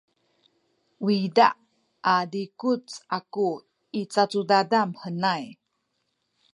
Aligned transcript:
uyza 1.07 1.47
a 2.13 2.13
zikuc 2.31 2.85
aku 3.17 3.47
i 3.99 4.01
cacudadan 4.11 4.89
henay. 5.01 5.45